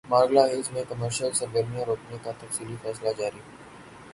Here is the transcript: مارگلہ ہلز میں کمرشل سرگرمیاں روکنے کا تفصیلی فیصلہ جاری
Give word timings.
مارگلہ 0.09 0.43
ہلز 0.43 0.67
میں 0.71 0.83
کمرشل 0.89 1.31
سرگرمیاں 1.31 1.85
روکنے 1.85 2.17
کا 2.23 2.31
تفصیلی 2.39 2.75
فیصلہ 2.81 3.09
جاری 3.17 3.39